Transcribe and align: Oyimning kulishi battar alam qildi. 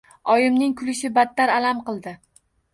Oyimning 0.35 0.73
kulishi 0.79 1.13
battar 1.19 1.55
alam 1.59 1.85
qildi. 1.93 2.19